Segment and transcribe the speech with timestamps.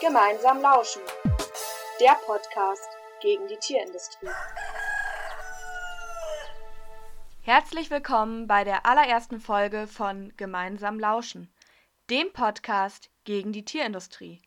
[0.00, 1.02] Gemeinsam lauschen.
[2.00, 2.88] Der Podcast
[3.20, 4.28] gegen die Tierindustrie.
[7.42, 11.52] Herzlich willkommen bei der allerersten Folge von Gemeinsam lauschen,
[12.10, 14.40] dem Podcast gegen die Tierindustrie.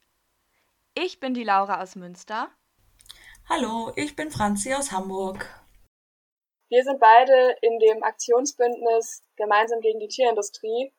[0.93, 2.49] Ich bin die Laura aus Münster.
[3.49, 5.49] Hallo, ich bin Franzi aus Hamburg.
[6.69, 10.93] Wir sind beide in dem Aktionsbündnis Gemeinsam gegen die Tierindustrie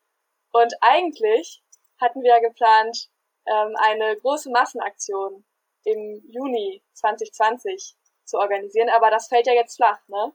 [0.53, 1.65] und eigentlich
[1.99, 3.09] hatten wir ja geplant,
[3.47, 5.45] ähm, eine große Massenaktion
[5.85, 10.33] im Juni 2020 zu organisieren, aber das fällt ja jetzt flach, ne?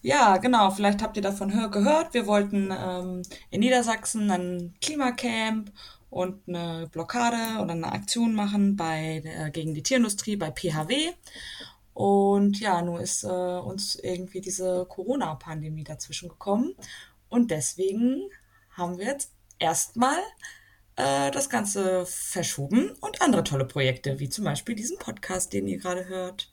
[0.00, 0.70] Ja, genau.
[0.70, 2.12] Vielleicht habt ihr davon gehört.
[2.12, 5.72] Wir wollten ähm, in Niedersachsen ein Klimacamp
[6.10, 11.12] und eine Blockade oder eine Aktion machen bei äh, gegen die Tierindustrie bei PHW.
[11.94, 16.74] Und ja, nun ist äh, uns irgendwie diese Corona-Pandemie dazwischen gekommen.
[17.30, 18.28] Und deswegen
[18.76, 20.18] haben wir jetzt erstmal
[20.96, 25.78] äh, das Ganze verschoben und andere tolle Projekte, wie zum Beispiel diesen Podcast, den ihr
[25.78, 26.52] gerade hört.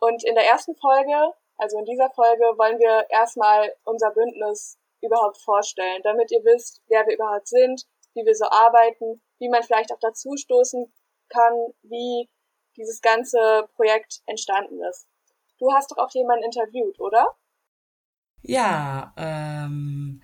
[0.00, 5.38] Und in der ersten Folge, also in dieser Folge, wollen wir erstmal unser Bündnis überhaupt
[5.38, 9.92] vorstellen, damit ihr wisst, wer wir überhaupt sind, wie wir so arbeiten, wie man vielleicht
[9.92, 10.92] auch dazu stoßen
[11.28, 12.28] kann, wie
[12.76, 15.08] dieses ganze Projekt entstanden ist.
[15.58, 17.36] Du hast doch auch jemanden interviewt, oder?
[18.42, 20.22] Ja, ähm,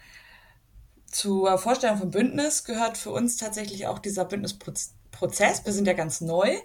[1.14, 5.64] zur Vorstellung vom Bündnis gehört für uns tatsächlich auch dieser Bündnisprozess.
[5.64, 6.56] Wir sind ja ganz neu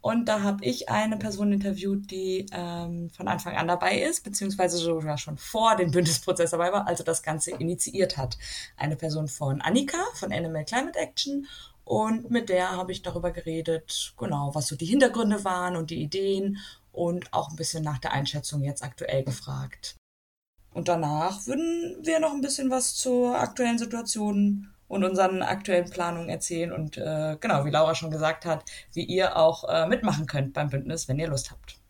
[0.00, 4.78] und da habe ich eine Person interviewt, die ähm, von Anfang an dabei ist, beziehungsweise
[4.78, 8.38] sogar schon vor dem Bündnisprozess dabei war, also das Ganze initiiert hat.
[8.78, 11.46] Eine Person von Annika von Animal Climate Action
[11.84, 16.02] und mit der habe ich darüber geredet, genau, was so die Hintergründe waren und die
[16.02, 16.58] Ideen
[16.92, 19.97] und auch ein bisschen nach der Einschätzung jetzt aktuell gefragt.
[20.78, 26.28] Und danach würden wir noch ein bisschen was zur aktuellen Situation und unseren aktuellen Planungen
[26.28, 28.62] erzählen und äh, genau, wie Laura schon gesagt hat,
[28.92, 31.80] wie ihr auch äh, mitmachen könnt beim Bündnis, wenn ihr Lust habt.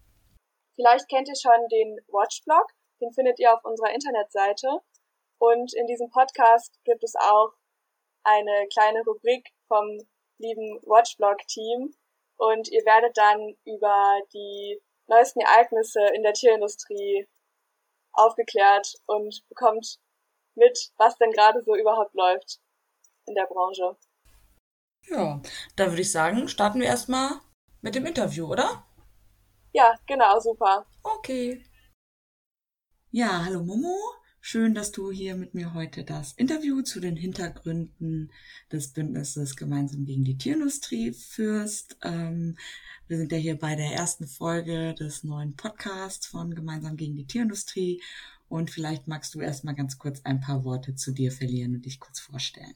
[0.75, 2.65] Vielleicht kennt ihr schon den Watchblog,
[3.03, 4.81] den findet ihr auf unserer Internetseite.
[5.37, 7.53] Und in diesem Podcast gibt es auch
[8.25, 9.99] eine kleine Rubrik vom
[10.39, 11.93] lieben Watchblog-Team.
[12.39, 17.29] Und ihr werdet dann über die neuesten Ereignisse in der Tierindustrie
[18.19, 19.99] aufgeklärt und bekommt
[20.55, 22.61] mit, was denn gerade so überhaupt läuft
[23.27, 23.97] in der Branche.
[25.09, 25.41] Ja,
[25.77, 27.41] da würde ich sagen, starten wir erstmal
[27.81, 28.85] mit dem Interview, oder?
[29.73, 30.87] Ja, genau, super.
[31.03, 31.65] Okay.
[33.11, 33.97] Ja, hallo Momo.
[34.51, 38.31] Schön, dass du hier mit mir heute das Interview zu den Hintergründen
[38.73, 41.99] des Bündnisses Gemeinsam gegen die Tierindustrie führst.
[42.03, 42.57] Ähm,
[43.09, 47.27] wir sind ja hier bei der ersten Folge des neuen Podcasts von Gemeinsam gegen die
[47.27, 48.01] Tierindustrie.
[48.49, 51.85] Und vielleicht magst du erst mal ganz kurz ein paar Worte zu dir verlieren und
[51.85, 52.73] dich kurz vorstellen.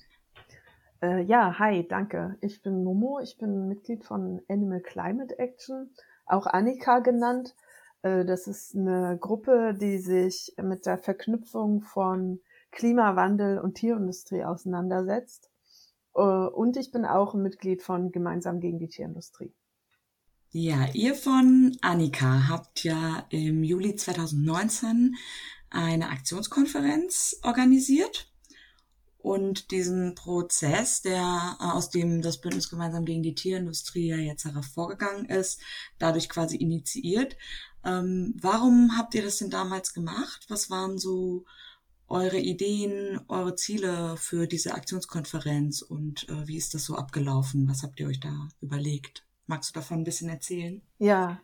[1.01, 2.37] Äh, ja, hi, danke.
[2.43, 5.89] Ich bin Momo, ich bin Mitglied von Animal Climate Action,
[6.27, 7.55] auch Annika genannt.
[8.03, 12.41] Äh, das ist eine Gruppe, die sich mit der Verknüpfung von
[12.71, 15.51] Klimawandel und Tierindustrie auseinandersetzt.
[16.15, 19.53] Äh, und ich bin auch ein Mitglied von Gemeinsam gegen die Tierindustrie.
[20.51, 25.17] Ja, ihr von Annika habt ja im Juli 2019
[25.71, 28.32] eine Aktionskonferenz organisiert
[29.23, 34.45] und diesen Prozess, der äh, aus dem das Bündnis gemeinsam gegen die Tierindustrie ja jetzt
[34.45, 35.61] hervorgegangen ist,
[35.99, 37.37] dadurch quasi initiiert.
[37.85, 40.47] Ähm, warum habt ihr das denn damals gemacht?
[40.49, 41.45] Was waren so
[42.09, 47.69] eure Ideen, eure Ziele für diese Aktionskonferenz und äh, wie ist das so abgelaufen?
[47.69, 49.25] Was habt ihr euch da überlegt?
[49.47, 50.83] Magst du davon ein bisschen erzählen?
[50.99, 51.41] Ja,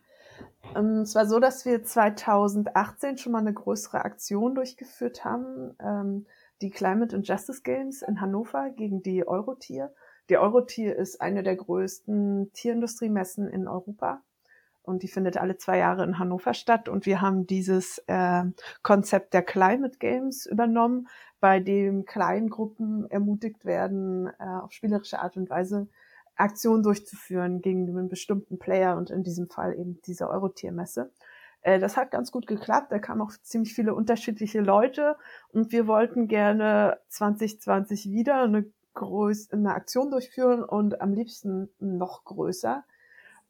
[0.75, 6.25] ähm, es war so, dass wir 2018 schon mal eine größere Aktion durchgeführt haben, ähm,
[6.61, 9.93] die Climate and Justice Games in Hannover gegen die Eurotier.
[10.29, 14.21] Die Eurotier ist eine der größten Tierindustrie-Messen in Europa
[14.89, 16.89] und die findet alle zwei Jahre in Hannover statt.
[16.89, 18.43] Und wir haben dieses äh,
[18.81, 21.07] Konzept der Climate Games übernommen,
[21.39, 25.87] bei dem kleinen Gruppen ermutigt werden, äh, auf spielerische Art und Weise
[26.35, 31.11] Aktionen durchzuführen gegen einen bestimmten Player und in diesem Fall eben diese Eurotiermesse.
[31.61, 32.91] Äh, das hat ganz gut geklappt.
[32.91, 35.15] Da kamen auch ziemlich viele unterschiedliche Leute
[35.49, 42.23] und wir wollten gerne 2020 wieder eine, größ eine Aktion durchführen und am liebsten noch
[42.25, 42.83] größer.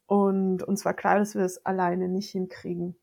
[0.06, 2.96] Und uns war klar, dass wir es alleine nicht hinkriegen.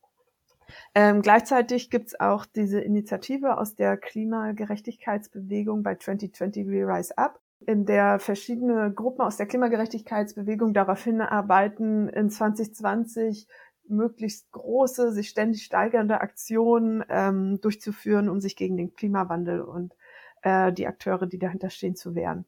[0.94, 7.86] Ähm, gleichzeitig gibt's auch diese Initiative aus der Klimagerechtigkeitsbewegung bei 2020 We Rise Up in
[7.86, 13.48] der verschiedene Gruppen aus der Klimagerechtigkeitsbewegung darauf hinarbeiten, in 2020
[13.90, 19.94] möglichst große, sich ständig steigernde Aktionen ähm, durchzuführen, um sich gegen den Klimawandel und
[20.42, 22.44] äh, die Akteure, die dahinter stehen, zu wehren.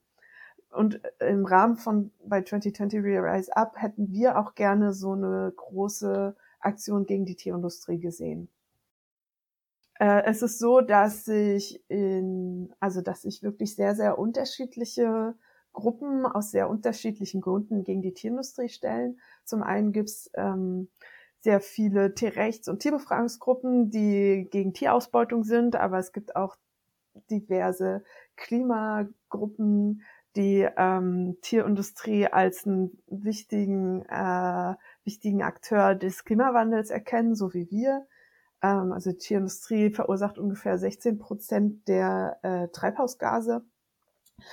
[0.70, 6.36] und im Rahmen von bei 2020 Rise Up hätten wir auch gerne so eine große
[6.60, 8.48] Aktion gegen die Tierindustrie gesehen.
[9.98, 15.34] Äh, es ist so, dass sich in, also dass sich wirklich sehr, sehr unterschiedliche
[15.72, 19.20] Gruppen aus sehr unterschiedlichen Gründen gegen die Tierindustrie stellen.
[19.44, 20.88] Zum einen gibt's ähm,
[21.40, 26.56] sehr viele Tierrechts- und Tierbefragungsgruppen, die gegen Tierausbeutung sind, aber es gibt auch
[27.30, 28.04] diverse
[28.36, 30.02] Klimagruppen,
[30.36, 38.06] die ähm, Tierindustrie als einen wichtigen, äh, wichtigen Akteur des Klimawandels erkennen, so wie wir.
[38.62, 43.64] Ähm, also Tierindustrie verursacht ungefähr 16 Prozent der äh, Treibhausgase.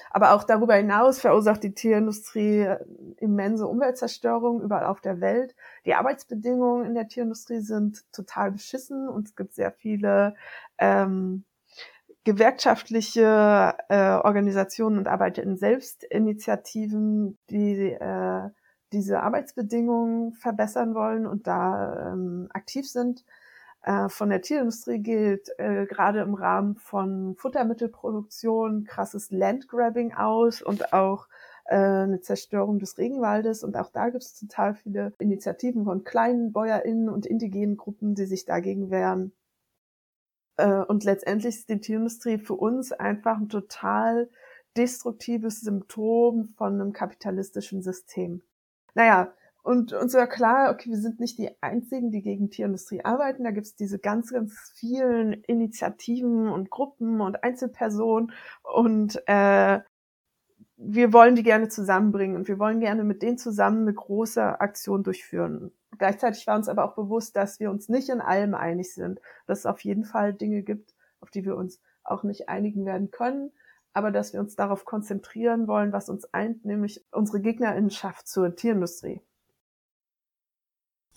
[0.10, 2.80] Aber auch darüber hinaus verursacht die Tierindustrie äh,
[3.18, 5.56] immense Umweltzerstörung überall auf der Welt.
[5.86, 10.36] Die Arbeitsbedingungen in der Tierindustrie sind total beschissen und es gibt sehr viele
[10.78, 11.44] ähm,
[12.24, 18.50] gewerkschaftliche äh, Organisationen und Arbeiterinnen Selbstinitiativen, die äh,
[18.92, 23.24] diese Arbeitsbedingungen verbessern wollen und da ähm, aktiv sind.
[23.88, 30.92] Äh, von der Tierindustrie gilt äh, gerade im Rahmen von Futtermittelproduktion krasses Landgrabbing aus und
[30.92, 31.30] auch
[31.64, 33.64] äh, eine Zerstörung des Regenwaldes.
[33.64, 38.26] Und auch da gibt es total viele Initiativen von kleinen BäuerInnen und indigenen Gruppen, die
[38.26, 39.32] sich dagegen wehren.
[40.58, 44.30] Äh, und letztendlich ist die Tierindustrie für uns einfach ein total
[44.76, 48.42] destruktives Symptom von einem kapitalistischen System.
[48.96, 49.34] Naja,
[49.68, 53.44] und uns war klar, okay, wir sind nicht die Einzigen, die gegen Tierindustrie arbeiten.
[53.44, 58.32] Da gibt es diese ganz, ganz vielen Initiativen und Gruppen und Einzelpersonen.
[58.64, 59.82] Und äh,
[60.78, 65.04] wir wollen die gerne zusammenbringen und wir wollen gerne mit denen zusammen eine große Aktion
[65.04, 65.74] durchführen.
[65.98, 69.60] Gleichzeitig war uns aber auch bewusst, dass wir uns nicht in allem einig sind, dass
[69.60, 73.52] es auf jeden Fall Dinge gibt, auf die wir uns auch nicht einigen werden können,
[73.92, 79.20] aber dass wir uns darauf konzentrieren wollen, was uns eint, nämlich unsere Gegnerinnenschaft zur Tierindustrie.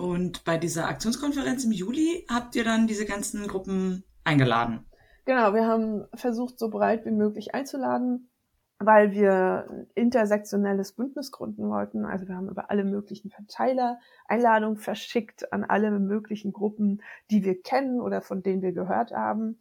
[0.01, 4.87] Und bei dieser Aktionskonferenz im Juli habt ihr dann diese ganzen Gruppen eingeladen?
[5.27, 8.31] Genau, wir haben versucht, so breit wie möglich einzuladen
[8.83, 12.07] weil wir ein intersektionelles Bündnis gründen wollten.
[12.07, 17.61] Also wir haben über alle möglichen Verteiler Einladungen verschickt an alle möglichen Gruppen, die wir
[17.61, 19.61] kennen oder von denen wir gehört haben.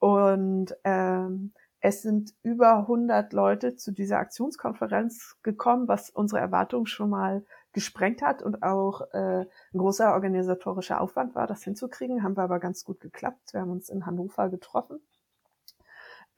[0.00, 7.10] Und ähm, es sind über 100 Leute zu dieser Aktionskonferenz gekommen, was unsere Erwartungen schon
[7.10, 7.44] mal
[7.76, 12.22] gesprengt hat und auch äh, ein großer organisatorischer Aufwand war, das hinzukriegen.
[12.22, 13.52] Haben wir aber ganz gut geklappt.
[13.52, 14.98] Wir haben uns in Hannover getroffen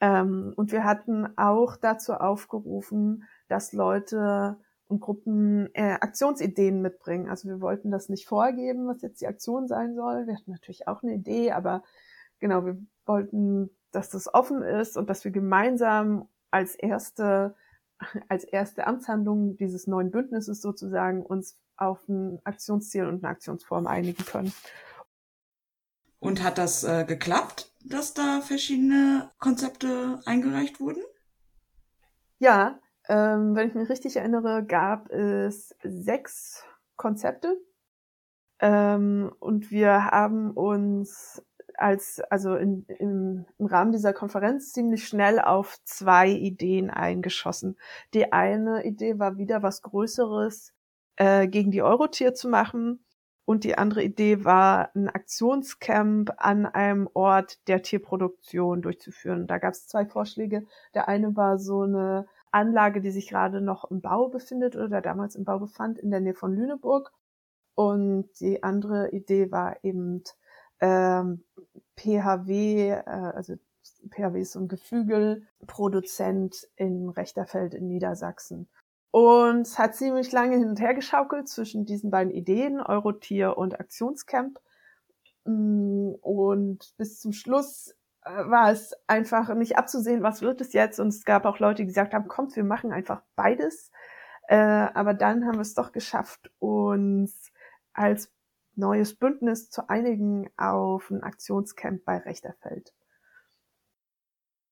[0.00, 4.56] ähm, und wir hatten auch dazu aufgerufen, dass Leute
[4.86, 7.28] und Gruppen äh, Aktionsideen mitbringen.
[7.28, 10.26] Also wir wollten das nicht vorgeben, was jetzt die Aktion sein soll.
[10.26, 11.82] Wir hatten natürlich auch eine Idee, aber
[12.38, 17.54] genau, wir wollten, dass das offen ist und dass wir gemeinsam als erste
[18.28, 24.24] als erste Amtshandlung dieses neuen Bündnisses sozusagen uns auf ein Aktionsziel und eine Aktionsform einigen
[24.24, 24.52] können.
[26.20, 27.68] Und hat das äh, geklappt?
[27.84, 31.02] dass da verschiedene Konzepte eingereicht wurden?
[32.38, 32.78] Ja,
[33.08, 36.64] ähm, wenn ich mich richtig erinnere, gab es sechs
[36.96, 37.56] Konzepte.
[38.60, 41.42] Ähm, und wir haben uns
[41.78, 47.76] als, also in, im, im Rahmen dieser Konferenz ziemlich schnell auf zwei Ideen eingeschossen.
[48.14, 50.72] Die eine Idee war wieder was Größeres
[51.16, 53.04] äh, gegen die Eurotier zu machen.
[53.44, 59.46] Und die andere Idee war, ein Aktionscamp an einem Ort der Tierproduktion durchzuführen.
[59.46, 60.66] Da gab es zwei Vorschläge.
[60.92, 65.34] Der eine war so eine Anlage, die sich gerade noch im Bau befindet oder damals
[65.34, 67.10] im Bau befand, in der Nähe von Lüneburg.
[67.74, 70.24] Und die andere Idee war eben
[70.80, 71.44] ähm,
[71.96, 73.54] PHW, äh, also
[74.10, 78.68] PHW ist so ein Geflügelproduzent in Rechterfeld in Niedersachsen.
[79.10, 83.80] Und es hat ziemlich lange hin und her geschaukelt zwischen diesen beiden Ideen, Eurotier und
[83.80, 84.58] Aktionscamp.
[85.44, 87.94] Mm, und bis zum Schluss
[88.24, 91.00] äh, war es einfach nicht abzusehen, was wird es jetzt.
[91.00, 93.90] Und es gab auch Leute, die gesagt haben, kommt, wir machen einfach beides.
[94.48, 97.50] Äh, aber dann haben wir es doch geschafft, uns
[97.92, 98.30] als
[98.78, 102.92] neues Bündnis zu einigen auf ein Aktionscamp bei Rechterfeld.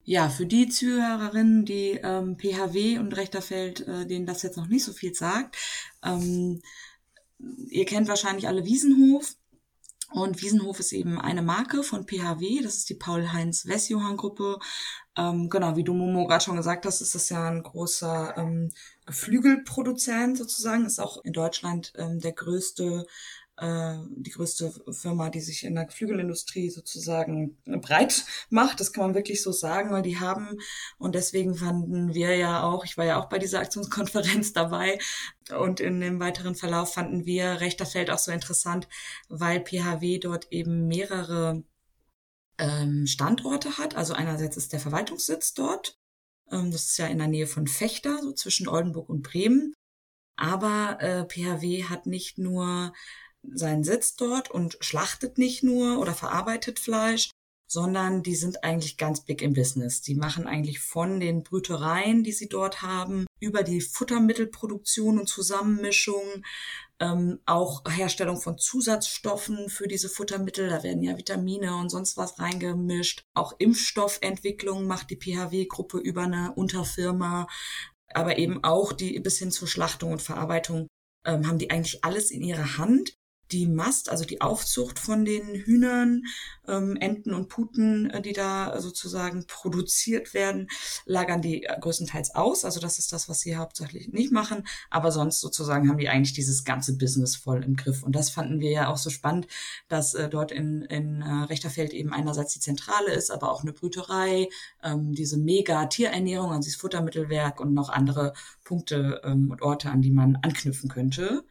[0.08, 4.84] Ja, für die Zuhörerinnen, die ähm, PHW und Rechterfeld, äh, denen das jetzt noch nicht
[4.84, 5.56] so viel sagt,
[6.04, 6.62] ähm,
[7.68, 9.34] ihr kennt wahrscheinlich alle Wiesenhof.
[10.12, 14.60] Und Wiesenhof ist eben eine Marke von PHW, das ist die Paul-Heinz-Wessjohann-Gruppe.
[15.16, 18.70] Ähm, genau, wie du Momo gerade schon gesagt hast, ist das ja ein großer ähm,
[19.06, 23.06] Geflügelproduzent sozusagen, ist auch in Deutschland ähm, der größte
[23.58, 28.80] äh, die größte Firma, die sich in der Geflügelindustrie sozusagen breit macht.
[28.80, 30.58] Das kann man wirklich so sagen, weil die haben,
[30.98, 34.98] und deswegen fanden wir ja auch, ich war ja auch bei dieser Aktionskonferenz dabei,
[35.56, 38.88] und in dem weiteren Verlauf fanden wir Rechterfeld auch so interessant,
[39.28, 41.62] weil PHW dort eben mehrere
[42.58, 43.94] ähm, Standorte hat.
[43.96, 45.98] Also einerseits ist der Verwaltungssitz dort.
[46.50, 49.74] Ähm, das ist ja in der Nähe von Fechter, so zwischen Oldenburg und Bremen.
[50.36, 52.92] Aber äh, PHW hat nicht nur
[53.54, 57.30] seinen Sitz dort und schlachtet nicht nur oder verarbeitet Fleisch,
[57.68, 60.00] sondern die sind eigentlich ganz big im Business.
[60.00, 66.44] Die machen eigentlich von den Brütereien, die sie dort haben, über die Futtermittelproduktion und Zusammenmischung,
[67.00, 70.68] ähm, auch Herstellung von Zusatzstoffen für diese Futtermittel.
[70.68, 73.22] Da werden ja Vitamine und sonst was reingemischt.
[73.34, 77.48] Auch Impfstoffentwicklung macht die PHW-Gruppe über eine Unterfirma.
[78.14, 80.86] Aber eben auch die bis hin zur Schlachtung und Verarbeitung
[81.26, 83.16] ähm, haben die eigentlich alles in ihrer Hand
[83.52, 86.22] die Mast, also die Aufzucht von den Hühnern,
[86.68, 90.68] ähm, Enten und Puten, äh, die da sozusagen produziert werden,
[91.04, 92.64] lagern die äh, größtenteils aus.
[92.64, 94.66] Also das ist das, was sie hauptsächlich nicht machen.
[94.90, 98.02] Aber sonst sozusagen haben die eigentlich dieses ganze Business voll im Griff.
[98.02, 99.46] Und das fanden wir ja auch so spannend,
[99.88, 103.72] dass äh, dort in, in äh, Rechterfeld eben einerseits die Zentrale ist, aber auch eine
[103.72, 104.48] Brüterei,
[104.82, 108.32] ähm, diese mega Tierernährung, also dieses Futtermittelwerk und noch andere
[108.64, 111.44] Punkte ähm, und Orte, an die man anknüpfen könnte.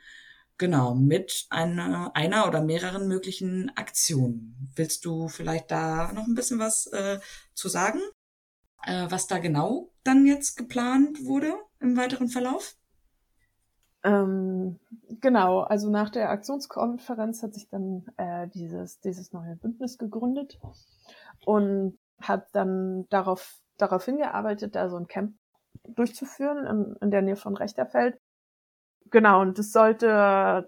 [0.58, 4.72] Genau, mit einer, einer oder mehreren möglichen Aktionen.
[4.76, 7.20] Willst du vielleicht da noch ein bisschen was äh,
[7.54, 8.00] zu sagen?
[8.84, 12.78] Äh, was da genau dann jetzt geplant wurde im weiteren Verlauf?
[14.04, 14.80] Ähm,
[15.20, 20.60] genau, also nach der Aktionskonferenz hat sich dann äh, dieses, dieses neue Bündnis gegründet
[21.46, 25.36] und hat dann darauf, darauf hingearbeitet, da so ein Camp
[25.84, 28.18] durchzuführen in, in der Nähe von Rechterfeld
[29.12, 30.68] genau, und es sollte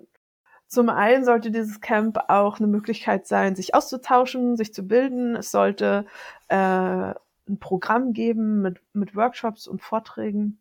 [0.68, 5.36] zum einen sollte dieses Camp auch eine Möglichkeit sein, sich auszutauschen, sich zu bilden.
[5.38, 6.06] Es sollte
[6.50, 10.60] äh, ein Programm geben mit, mit Workshops und Vorträgen.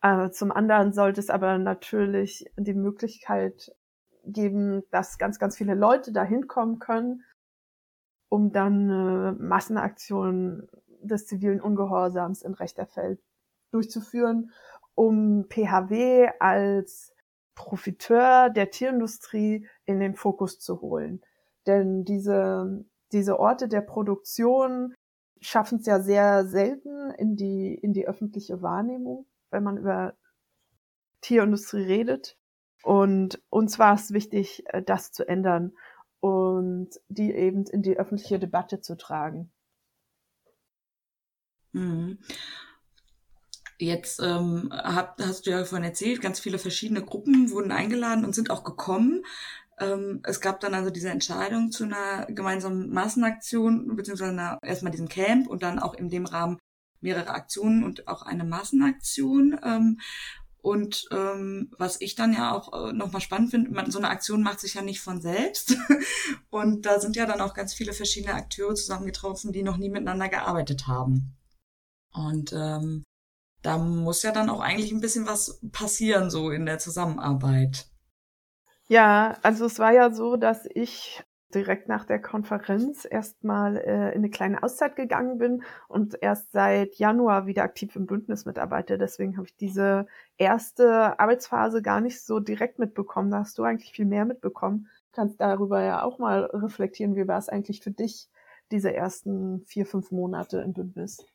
[0.00, 3.74] Äh, zum anderen sollte es aber natürlich die Möglichkeit
[4.24, 7.24] geben, dass ganz, ganz viele Leute da hinkommen können,
[8.28, 10.68] um dann äh, Massenaktionen
[11.02, 13.20] des zivilen Ungehorsams in Rechterfeld
[13.72, 14.52] durchzuführen
[15.00, 17.14] um PHW als
[17.54, 21.22] Profiteur der Tierindustrie in den Fokus zu holen.
[21.66, 24.94] Denn diese, diese Orte der Produktion
[25.40, 30.18] schaffen es ja sehr selten in die, in die öffentliche Wahrnehmung, wenn man über
[31.22, 32.36] Tierindustrie redet.
[32.82, 35.72] Und uns war es wichtig, äh, das zu ändern
[36.20, 39.50] und die eben in die öffentliche Debatte zu tragen.
[41.72, 42.18] Mhm.
[43.80, 48.34] Jetzt ähm, hab, hast du ja vorhin erzählt, ganz viele verschiedene Gruppen wurden eingeladen und
[48.34, 49.24] sind auch gekommen.
[49.78, 55.08] Ähm, es gab dann also diese Entscheidung zu einer gemeinsamen Massenaktion, beziehungsweise einer, erstmal diesem
[55.08, 56.58] Camp und dann auch in dem Rahmen
[57.00, 59.58] mehrere Aktionen und auch eine Massenaktion.
[59.64, 59.98] Ähm,
[60.58, 64.60] und ähm, was ich dann ja auch äh, nochmal spannend finde, so eine Aktion macht
[64.60, 65.74] sich ja nicht von selbst.
[66.50, 70.28] und da sind ja dann auch ganz viele verschiedene Akteure zusammengetroffen, die noch nie miteinander
[70.28, 71.34] gearbeitet haben.
[72.12, 73.04] Und ähm,
[73.62, 77.86] da muss ja dann auch eigentlich ein bisschen was passieren, so in der Zusammenarbeit.
[78.88, 81.22] Ja, also es war ja so, dass ich
[81.54, 86.94] direkt nach der Konferenz erstmal äh, in eine kleine Auszeit gegangen bin und erst seit
[86.96, 88.98] Januar wieder aktiv im Bündnis mitarbeite.
[88.98, 90.06] Deswegen habe ich diese
[90.38, 93.30] erste Arbeitsphase gar nicht so direkt mitbekommen.
[93.30, 94.88] Da hast du eigentlich viel mehr mitbekommen.
[95.12, 98.28] Kannst darüber ja auch mal reflektieren, wie war es eigentlich für dich,
[98.70, 101.26] diese ersten vier, fünf Monate im Bündnis?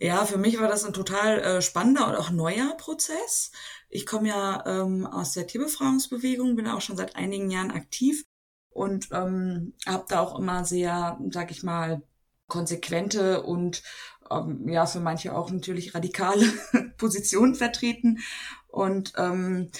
[0.00, 3.52] Ja, für mich war das ein total äh, spannender und auch neuer Prozess.
[3.90, 8.24] Ich komme ja ähm, aus der Tierbefreiungsbewegung, bin auch schon seit einigen Jahren aktiv
[8.70, 12.02] und ähm, habe da auch immer sehr, sag ich mal,
[12.48, 13.82] konsequente und
[14.30, 16.46] ähm, ja für manche auch natürlich radikale
[16.96, 18.20] Positionen vertreten.
[18.68, 19.70] Und ähm,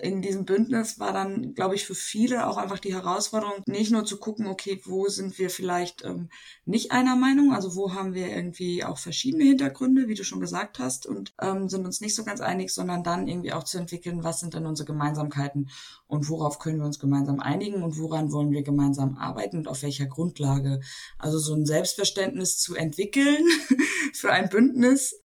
[0.00, 4.04] in diesem Bündnis war dann, glaube ich, für viele auch einfach die Herausforderung, nicht nur
[4.04, 6.28] zu gucken, okay, wo sind wir vielleicht ähm,
[6.64, 10.78] nicht einer Meinung, also wo haben wir irgendwie auch verschiedene Hintergründe, wie du schon gesagt
[10.78, 14.24] hast, und ähm, sind uns nicht so ganz einig, sondern dann irgendwie auch zu entwickeln,
[14.24, 15.70] was sind denn unsere Gemeinsamkeiten
[16.06, 19.82] und worauf können wir uns gemeinsam einigen und woran wollen wir gemeinsam arbeiten und auf
[19.82, 20.80] welcher Grundlage.
[21.18, 23.44] Also so ein Selbstverständnis zu entwickeln
[24.12, 25.21] für ein Bündnis,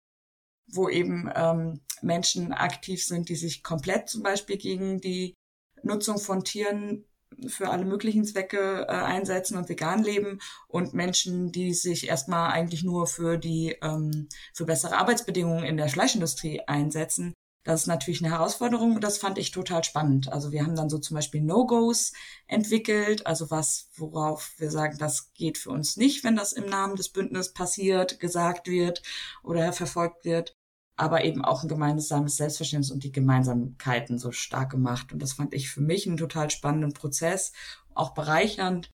[0.67, 5.35] wo eben ähm, Menschen aktiv sind, die sich komplett zum Beispiel gegen die
[5.83, 7.05] Nutzung von Tieren
[7.49, 12.85] für alle möglichen Zwecke äh, einsetzen und vegan leben und Menschen, die sich erstmal eigentlich
[12.85, 18.33] nur für die ähm, für bessere Arbeitsbedingungen in der Fleischindustrie einsetzen, Das ist natürlich eine
[18.33, 20.31] Herausforderung und das fand ich total spannend.
[20.31, 22.13] Also wir haben dann so zum Beispiel No-Gos
[22.47, 26.95] entwickelt, also was, worauf wir sagen, das geht für uns nicht, wenn das im Namen
[26.97, 29.03] des Bündnisses passiert, gesagt wird
[29.43, 30.55] oder verfolgt wird.
[30.97, 35.13] Aber eben auch ein gemeinsames Selbstverständnis und die Gemeinsamkeiten so stark gemacht.
[35.13, 37.53] Und das fand ich für mich einen total spannenden Prozess,
[37.95, 38.91] auch bereichernd.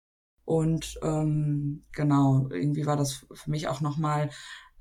[0.45, 4.29] Und ähm, genau, irgendwie war das für mich auch nochmal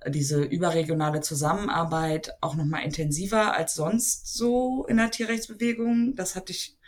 [0.07, 6.15] diese überregionale Zusammenarbeit auch nochmal intensiver als sonst so in der Tierrechtsbewegung.
[6.15, 6.79] Das hatte ich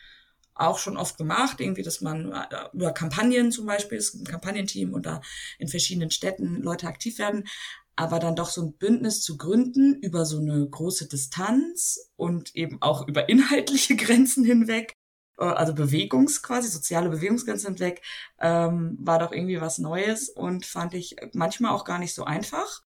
[0.54, 4.30] auch schon oft gemacht, irgendwie, dass man äh, über Kampagnen zum Beispiel, es gibt ein
[4.30, 5.22] Kampagnenteam und da
[5.58, 7.48] in verschiedenen Städten Leute aktiv werden,
[7.96, 12.80] aber dann doch so ein Bündnis zu gründen über so eine große Distanz und eben
[12.82, 14.92] auch über inhaltliche Grenzen hinweg,
[15.38, 18.02] äh, also Bewegungs quasi, soziale Bewegungsgrenzen hinweg,
[18.38, 22.82] ähm, war doch irgendwie was Neues und fand ich manchmal auch gar nicht so einfach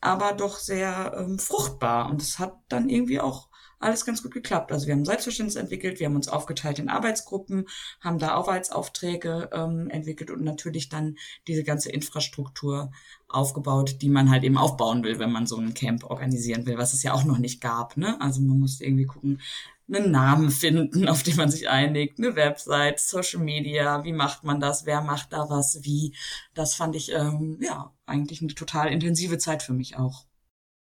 [0.00, 2.10] aber doch sehr ähm, fruchtbar.
[2.10, 3.48] Und es hat dann irgendwie auch
[3.80, 4.72] alles ganz gut geklappt.
[4.72, 7.66] Also wir haben Selbstverständnis entwickelt, wir haben uns aufgeteilt in Arbeitsgruppen,
[8.00, 12.90] haben da Arbeitsaufträge ähm, entwickelt und natürlich dann diese ganze Infrastruktur
[13.28, 16.92] aufgebaut, die man halt eben aufbauen will, wenn man so ein Camp organisieren will, was
[16.92, 17.96] es ja auch noch nicht gab.
[17.96, 18.20] Ne?
[18.20, 19.40] Also man musste irgendwie gucken,
[19.88, 24.60] einen Namen finden, auf den man sich einigt, eine Website, Social Media, wie macht man
[24.60, 26.14] das, wer macht da was, wie.
[26.54, 30.24] Das fand ich ähm, ja eigentlich eine total intensive Zeit für mich auch.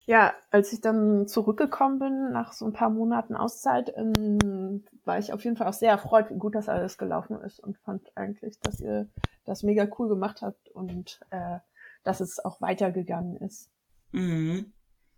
[0.08, 5.34] Ja, als ich dann zurückgekommen bin nach so ein paar Monaten Auszeit, ähm, war ich
[5.34, 8.58] auf jeden Fall auch sehr erfreut, wie gut das alles gelaufen ist und fand eigentlich,
[8.60, 9.10] dass ihr
[9.44, 11.58] das mega cool gemacht habt und äh,
[12.04, 13.70] dass es auch weitergegangen ist.
[14.12, 14.72] Mhm.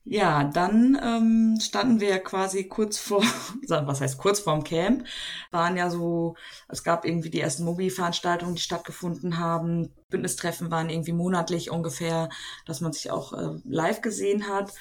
[0.04, 3.23] Ja, dann ähm, standen wir quasi kurz vor,
[3.69, 5.07] was heißt kurz vorm Camp,
[5.50, 6.37] waren ja so,
[6.69, 9.95] es gab irgendwie die ersten Mobi-Veranstaltungen, die stattgefunden haben.
[10.09, 12.28] Bündnistreffen waren irgendwie monatlich ungefähr,
[12.66, 14.73] dass man sich auch äh, live gesehen hat.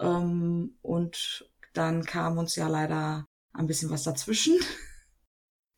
[0.00, 4.58] Ähm, und dann kam uns ja leider ein bisschen was dazwischen.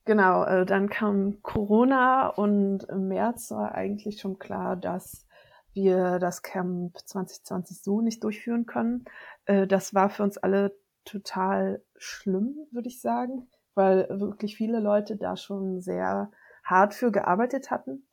[0.05, 5.28] Genau, äh, dann kam Corona und im März war eigentlich schon klar, dass
[5.75, 9.05] wir das Camp 2020 so nicht durchführen können.
[9.47, 15.17] Äh, das war für uns alle total schlimm, würde ich sagen, weil wirklich viele Leute
[15.17, 16.31] da schon sehr
[16.65, 18.07] hart für gearbeitet hatten.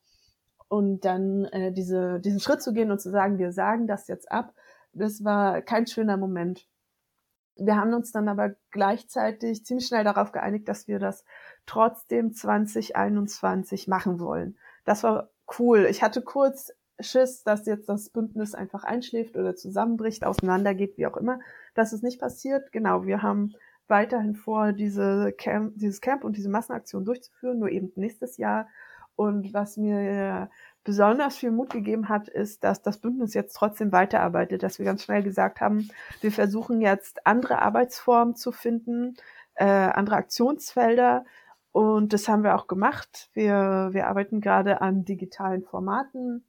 [0.68, 4.32] Und dann äh, diese, diesen Schritt zu gehen und zu sagen, wir sagen das jetzt
[4.32, 4.54] ab,
[4.94, 6.68] das war kein schöner Moment.
[7.58, 11.24] Wir haben uns dann aber gleichzeitig ziemlich schnell darauf geeinigt, dass wir das
[11.66, 14.58] trotzdem 2021 machen wollen.
[14.86, 15.86] Das war cool.
[15.90, 21.18] Ich hatte kurz Schiss, dass jetzt das Bündnis einfach einschläft oder zusammenbricht, auseinandergeht, wie auch
[21.18, 21.40] immer.
[21.74, 22.72] Das ist nicht passiert.
[22.72, 23.54] Genau, wir haben
[23.88, 28.68] weiterhin vor, diese Camp, dieses Camp und diese Massenaktion durchzuführen, nur eben nächstes Jahr.
[29.16, 30.50] Und was mir
[30.84, 35.04] besonders viel Mut gegeben hat, ist, dass das Bündnis jetzt trotzdem weiterarbeitet, dass wir ganz
[35.04, 35.90] schnell gesagt haben,
[36.22, 39.16] wir versuchen jetzt andere Arbeitsformen zu finden,
[39.56, 41.26] äh, andere Aktionsfelder.
[41.72, 43.30] Und das haben wir auch gemacht.
[43.34, 46.46] Wir, wir arbeiten gerade an digitalen Formaten,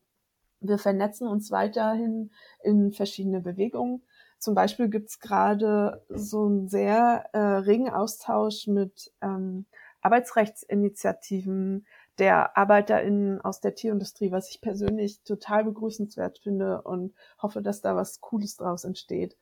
[0.68, 2.31] wir vernetzen uns weiterhin
[2.62, 4.02] in verschiedene Bewegungen.
[4.38, 9.66] Zum Beispiel gibt's gerade so einen sehr äh, regen Austausch mit ähm,
[10.02, 11.87] Arbeitsrechtsinitiativen
[12.18, 17.96] der ArbeiterInnen aus der Tierindustrie, was ich persönlich total begrüßenswert finde und hoffe, dass da
[17.96, 19.37] was Cooles draus entsteht.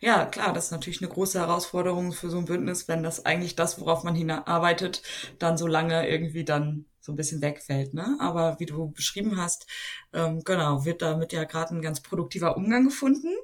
[0.00, 3.56] Ja, klar, das ist natürlich eine große Herausforderung für so ein Bündnis, wenn das eigentlich
[3.56, 5.02] das, worauf man hinarbeitet,
[5.38, 7.94] dann so lange irgendwie dann so ein bisschen wegfällt.
[7.94, 8.16] Ne?
[8.20, 9.66] Aber wie du beschrieben hast,
[10.12, 13.34] ähm, genau, wird damit ja gerade ein ganz produktiver Umgang gefunden.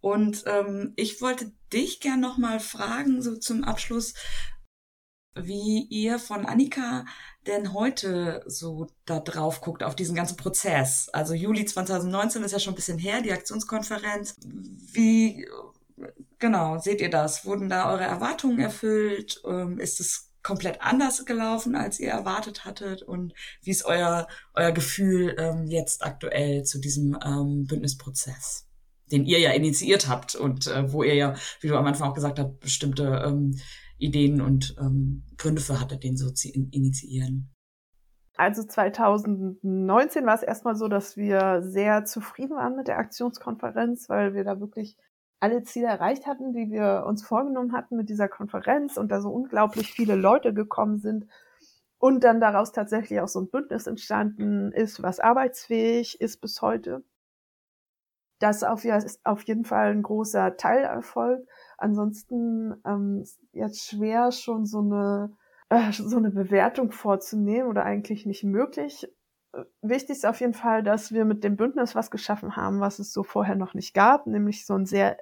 [0.00, 4.14] Und ähm, ich wollte dich gern nochmal fragen, so zum Abschluss,
[5.34, 7.04] wie ihr von Annika
[7.46, 11.08] denn heute so da drauf guckt, auf diesen ganzen Prozess.
[11.12, 14.36] Also Juli 2019 ist ja schon ein bisschen her, die Aktionskonferenz.
[14.44, 15.48] Wie,
[16.38, 17.44] genau, seht ihr das?
[17.44, 19.40] Wurden da eure Erwartungen erfüllt?
[19.46, 23.02] Ähm, ist es komplett anders gelaufen, als ihr erwartet hattet?
[23.02, 28.66] Und wie ist euer, euer Gefühl ähm, jetzt aktuell zu diesem ähm, Bündnisprozess,
[29.10, 32.14] den ihr ja initiiert habt und äh, wo ihr ja, wie du am Anfang auch
[32.14, 33.58] gesagt habt, bestimmte ähm,
[33.98, 37.50] Ideen und ähm, Gründe für hattet, den so zu initiieren?
[38.38, 44.32] Also 2019 war es erstmal so, dass wir sehr zufrieden waren mit der Aktionskonferenz, weil
[44.32, 44.96] wir da wirklich
[45.40, 49.30] alle Ziele erreicht hatten, die wir uns vorgenommen hatten mit dieser Konferenz und da so
[49.30, 51.26] unglaublich viele Leute gekommen sind
[51.98, 57.04] und dann daraus tatsächlich auch so ein Bündnis entstanden ist, was arbeitsfähig ist bis heute.
[58.40, 61.48] Das ist auf jeden Fall ein großer Teilerfolg.
[61.76, 65.36] Ansonsten ähm, jetzt schwer schon so eine
[65.70, 69.08] äh, so eine Bewertung vorzunehmen oder eigentlich nicht möglich.
[69.82, 73.12] Wichtig ist auf jeden Fall, dass wir mit dem Bündnis was geschaffen haben, was es
[73.12, 75.18] so vorher noch nicht gab, nämlich so ein sehr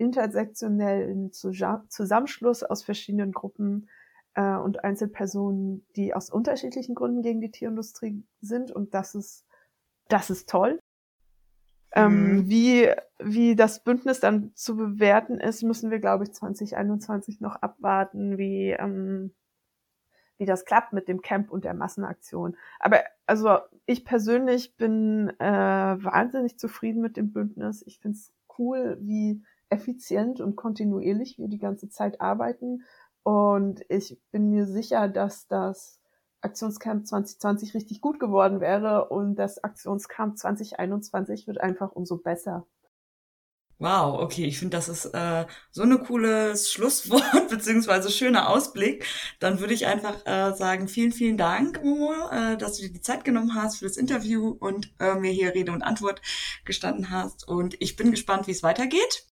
[0.00, 3.88] intersektionellen Zusammenschluss aus verschiedenen Gruppen
[4.34, 8.72] äh, und Einzelpersonen, die aus unterschiedlichen Gründen gegen die Tierindustrie sind.
[8.72, 9.44] Und das ist,
[10.08, 10.80] das ist toll.
[11.92, 12.48] Ähm, mhm.
[12.48, 18.38] Wie, wie das Bündnis dann zu bewerten ist, müssen wir, glaube ich, 2021 noch abwarten,
[18.38, 19.34] wie, ähm,
[20.38, 22.56] wie das klappt mit dem Camp und der Massenaktion.
[22.78, 27.82] Aber also ich persönlich bin äh, wahnsinnig zufrieden mit dem Bündnis.
[27.86, 32.82] Ich finde es cool, wie effizient und kontinuierlich wir die ganze Zeit arbeiten.
[33.22, 36.00] Und ich bin mir sicher, dass das
[36.42, 42.66] Aktionscamp 2020 richtig gut geworden wäre und das Aktionscamp 2021 wird einfach umso besser.
[43.78, 49.06] Wow, okay, ich finde, das ist äh, so eine cooles Schlusswort beziehungsweise schöner Ausblick.
[49.38, 53.00] Dann würde ich einfach äh, sagen, vielen, vielen Dank, Momo, äh, dass du dir die
[53.00, 56.20] Zeit genommen hast für das Interview und äh, mir hier Rede und Antwort
[56.66, 57.48] gestanden hast.
[57.48, 59.29] Und ich bin gespannt, wie es weitergeht.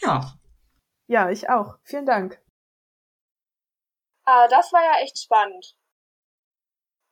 [0.00, 0.38] Ja.
[1.06, 1.78] Ja, ich auch.
[1.82, 2.40] Vielen Dank.
[4.24, 5.74] Ah, das war ja echt spannend.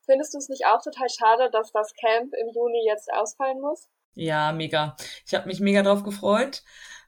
[0.04, 3.88] Findest du es nicht auch total schade, dass das Camp im Juni jetzt ausfallen muss?
[4.14, 4.96] Ja, mega.
[5.26, 6.62] Ich habe mich mega drauf gefreut.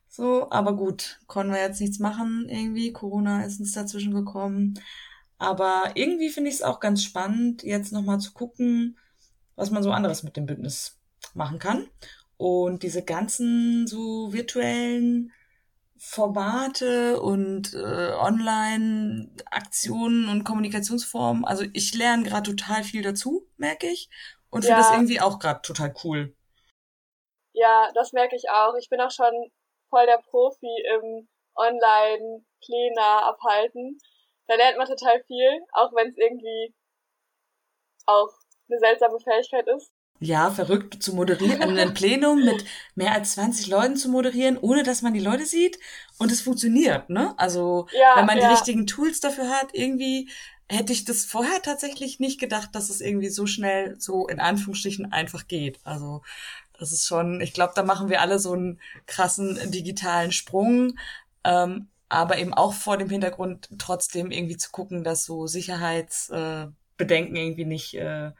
[0.08, 2.92] So, aber gut, konnten wir jetzt nichts machen irgendwie.
[2.92, 4.74] Corona ist uns dazwischen gekommen.
[5.38, 8.98] Aber irgendwie finde ich es auch ganz spannend, jetzt nochmal zu gucken,
[9.54, 10.98] was man so anderes mit dem Bündnis
[11.34, 11.88] machen kann.
[12.36, 15.32] Und diese ganzen so virtuellen
[15.98, 21.44] Formate und äh, Online-Aktionen und Kommunikationsformen.
[21.44, 24.08] Also ich lerne gerade total viel dazu, merke ich.
[24.50, 24.82] Und finde ja.
[24.82, 26.34] das irgendwie auch gerade total cool.
[27.52, 28.74] Ja, das merke ich auch.
[28.78, 29.50] Ich bin auch schon
[29.90, 33.98] voll der Profi im Online-Pläne abhalten.
[34.46, 36.74] Da lernt man total viel, auch wenn es irgendwie
[38.06, 38.30] auch
[38.70, 39.92] eine seltsame Fähigkeit ist.
[40.20, 42.64] Ja, verrückt zu moderieren, ein Plenum mit
[42.96, 45.78] mehr als 20 Leuten zu moderieren, ohne dass man die Leute sieht.
[46.18, 47.34] Und es funktioniert, ne?
[47.36, 48.48] Also, ja, wenn man ja.
[48.48, 50.28] die richtigen Tools dafür hat, irgendwie
[50.68, 55.12] hätte ich das vorher tatsächlich nicht gedacht, dass es irgendwie so schnell, so in Anführungsstrichen
[55.12, 55.78] einfach geht.
[55.84, 56.22] Also,
[56.78, 60.98] das ist schon, ich glaube, da machen wir alle so einen krassen digitalen Sprung.
[61.44, 67.42] Ähm, aber eben auch vor dem Hintergrund trotzdem irgendwie zu gucken, dass so Sicherheitsbedenken äh,
[67.42, 68.30] irgendwie nicht, äh,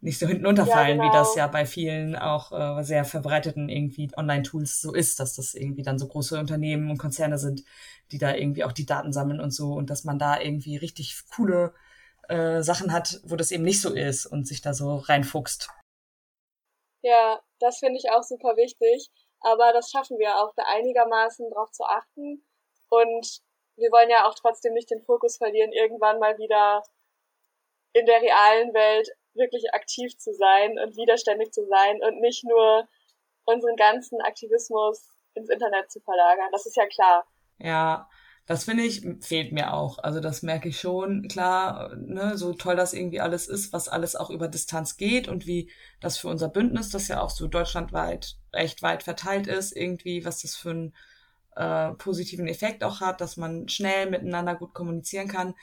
[0.00, 1.08] nicht so hinten unterfallen, ja, genau.
[1.08, 5.54] wie das ja bei vielen auch äh, sehr verbreiteten irgendwie Online-Tools so ist, dass das
[5.54, 7.64] irgendwie dann so große Unternehmen und Konzerne sind,
[8.12, 11.20] die da irgendwie auch die Daten sammeln und so und dass man da irgendwie richtig
[11.34, 11.74] coole
[12.28, 15.68] äh, Sachen hat, wo das eben nicht so ist und sich da so reinfuchst.
[17.02, 19.10] Ja, das finde ich auch super wichtig.
[19.40, 22.44] Aber das schaffen wir auch, da einigermaßen drauf zu achten.
[22.88, 23.40] Und
[23.76, 26.82] wir wollen ja auch trotzdem nicht den Fokus verlieren, irgendwann mal wieder
[27.92, 29.08] in der realen Welt
[29.38, 32.88] wirklich aktiv zu sein und widerständig zu sein und nicht nur
[33.44, 36.48] unseren ganzen Aktivismus ins Internet zu verlagern.
[36.52, 37.26] Das ist ja klar.
[37.58, 38.08] Ja,
[38.48, 39.98] das finde ich, fehlt mir auch.
[39.98, 41.28] Also das merke ich schon.
[41.28, 45.46] Klar, ne, so toll das irgendwie alles ist, was alles auch über Distanz geht und
[45.46, 45.70] wie
[46.00, 50.40] das für unser Bündnis, das ja auch so deutschlandweit recht weit verteilt ist, irgendwie, was
[50.40, 50.94] das für einen
[51.56, 55.54] äh, positiven Effekt auch hat, dass man schnell miteinander gut kommunizieren kann.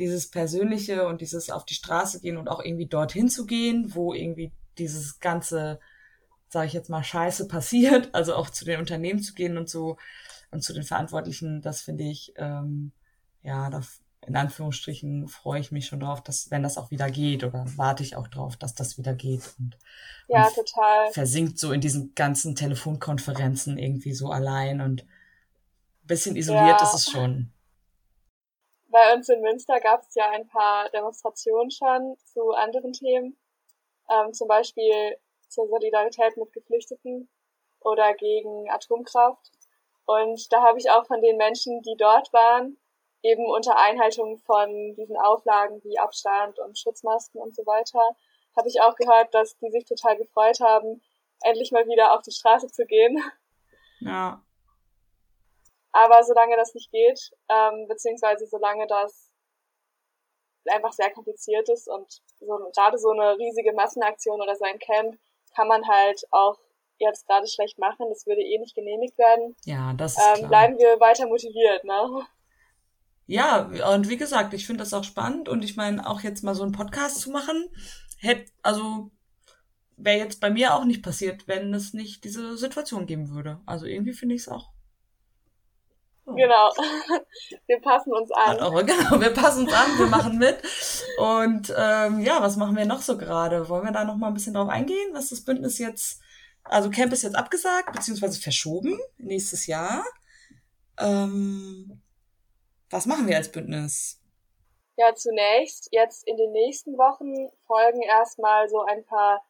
[0.00, 4.12] Dieses Persönliche und dieses auf die Straße gehen und auch irgendwie dorthin zu gehen, wo
[4.12, 5.78] irgendwie dieses ganze,
[6.48, 9.96] sage ich jetzt mal, Scheiße passiert, also auch zu den Unternehmen zu gehen und so
[10.50, 12.92] und zu den Verantwortlichen, das finde ich, ähm,
[13.42, 13.82] ja, da,
[14.26, 18.02] in Anführungsstrichen freue ich mich schon drauf, dass, wenn das auch wieder geht, oder warte
[18.02, 19.54] ich auch drauf, dass das wieder geht.
[19.58, 19.78] Und,
[20.28, 21.12] ja, und total.
[21.12, 26.82] Versinkt so in diesen ganzen Telefonkonferenzen irgendwie so allein und ein bisschen isoliert ja.
[26.82, 27.52] ist es schon.
[28.90, 33.38] Bei uns in Münster gab es ja ein paar Demonstrationen schon zu anderen Themen,
[34.10, 35.16] ähm, zum Beispiel
[35.48, 37.28] zur Solidarität mit Geflüchteten
[37.80, 39.52] oder gegen Atomkraft.
[40.06, 42.78] Und da habe ich auch von den Menschen, die dort waren,
[43.22, 48.00] eben unter Einhaltung von diesen Auflagen wie Abstand und Schutzmasken und so weiter,
[48.56, 51.00] habe ich auch gehört, dass die sich total gefreut haben,
[51.42, 53.22] endlich mal wieder auf die Straße zu gehen.
[54.00, 54.42] Ja.
[55.92, 59.30] Aber solange das nicht geht, ähm, beziehungsweise solange das
[60.70, 65.18] einfach sehr kompliziert ist und so, gerade so eine riesige Massenaktion oder so ein Camp
[65.56, 66.58] kann man halt auch
[66.98, 69.56] jetzt gerade schlecht machen, das würde eh nicht genehmigt werden.
[69.64, 70.48] Ja, das ist ähm, klar.
[70.48, 72.26] Bleiben wir weiter motiviert, ne?
[73.26, 76.54] Ja, und wie gesagt, ich finde das auch spannend und ich meine, auch jetzt mal
[76.54, 77.70] so einen Podcast zu machen,
[78.18, 79.10] hätte, also
[79.96, 83.60] wäre jetzt bei mir auch nicht passiert, wenn es nicht diese Situation geben würde.
[83.66, 84.70] Also irgendwie finde ich es auch.
[86.24, 86.34] So.
[86.34, 86.70] Genau.
[87.66, 88.58] Wir passen uns an.
[88.58, 90.58] Aber genau, wir passen uns an, wir machen mit.
[91.18, 93.68] Und ähm, ja, was machen wir noch so gerade?
[93.68, 96.20] Wollen wir da noch mal ein bisschen drauf eingehen, was das Bündnis jetzt
[96.64, 100.04] also Camp ist jetzt abgesagt, beziehungsweise verschoben nächstes Jahr.
[100.98, 102.02] Ähm,
[102.90, 104.20] was machen wir als Bündnis?
[104.96, 109.42] Ja, zunächst, jetzt in den nächsten Wochen folgen erstmal so ein paar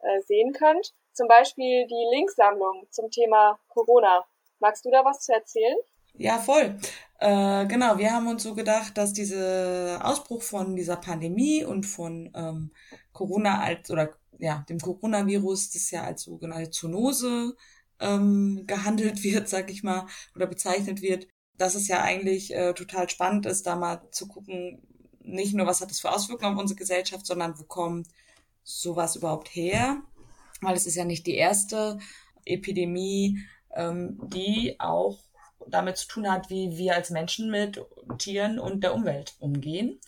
[0.00, 0.92] äh, sehen könnt.
[1.12, 4.26] Zum Beispiel die Linksammlung zum Thema Corona.
[4.58, 5.78] Magst du da was zu erzählen?
[6.16, 6.76] Ja, voll.
[7.18, 12.30] Äh, genau, wir haben uns so gedacht, dass dieser Ausbruch von dieser Pandemie und von
[12.34, 12.72] ähm,
[13.12, 17.56] Corona als oder ja, dem Coronavirus, das ja als sogenannte Zoonose
[18.00, 23.08] ähm, gehandelt wird, sag ich mal, oder bezeichnet wird, dass es ja eigentlich äh, total
[23.08, 24.82] spannend ist, da mal zu gucken,
[25.20, 28.08] nicht nur, was hat das für Auswirkungen auf unsere Gesellschaft, sondern wo kommt
[28.62, 30.02] sowas überhaupt her?
[30.60, 31.98] Weil es ist ja nicht die erste
[32.44, 33.40] Epidemie,
[33.74, 35.18] ähm, die auch
[35.66, 37.80] damit zu tun hat, wie wir als Menschen mit
[38.18, 39.98] Tieren und der Umwelt umgehen.